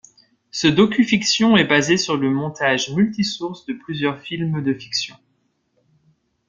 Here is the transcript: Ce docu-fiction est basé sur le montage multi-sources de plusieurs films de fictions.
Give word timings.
Ce 0.49 0.67
docu-fiction 0.67 1.57
est 1.57 1.63
basé 1.67 1.95
sur 1.95 2.17
le 2.17 2.31
montage 2.31 2.89
multi-sources 2.91 3.67
de 3.67 3.73
plusieurs 3.73 4.19
films 4.19 4.63
de 4.63 4.73
fictions. 4.73 5.17